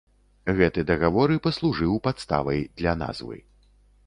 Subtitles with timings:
[0.59, 3.37] Гэты дагавор і паслужыў падставай для назвы.